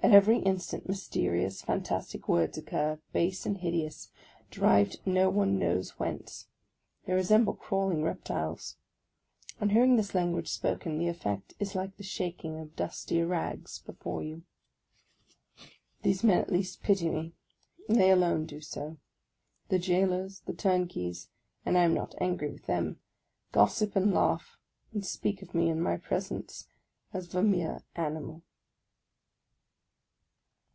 At 0.00 0.12
every 0.12 0.38
instant 0.38 0.88
mysterious, 0.88 1.60
fantastic 1.60 2.28
words 2.28 2.56
occur, 2.56 3.00
base 3.12 3.44
and 3.44 3.58
hideous, 3.58 4.12
derived 4.48 5.00
one 5.04 5.58
knows 5.58 5.90
not 5.90 5.98
whence; 5.98 6.46
they 7.04 7.14
resem 7.14 7.44
ble 7.44 7.54
crawling 7.54 8.04
reptiles. 8.04 8.76
On 9.60 9.70
hearing 9.70 9.96
this 9.96 10.14
language 10.14 10.46
spoken, 10.46 10.98
the 10.98 11.08
effect 11.08 11.54
is 11.58 11.74
like 11.74 11.96
the 11.96 12.04
shaking 12.04 12.60
of 12.60 12.76
dusty 12.76 13.20
rags 13.24 13.80
before 13.80 14.22
you. 14.22 14.44
These 16.02 16.22
men 16.22 16.38
at 16.38 16.52
least 16.52 16.80
pity 16.84 17.10
me, 17.10 17.32
and 17.88 17.98
they 17.98 18.12
alone 18.12 18.46
do 18.46 18.60
so. 18.60 18.98
The 19.68 19.80
jailors, 19.80 20.42
the 20.46 20.54
turnkeys,— 20.54 21.28
and 21.66 21.76
I 21.76 21.82
am 21.82 21.92
not 21.92 22.14
angry 22.20 22.52
with 22.52 22.66
them,— 22.66 23.00
gossip 23.50 23.96
and 23.96 24.14
laugh, 24.14 24.58
and 24.94 25.04
speak 25.04 25.42
of 25.42 25.56
me 25.56 25.68
in 25.68 25.80
my 25.80 25.96
presence 25.96 26.68
as 27.12 27.26
of 27.26 27.34
a 27.34 27.42
mere 27.42 27.82
animal. 27.96 28.42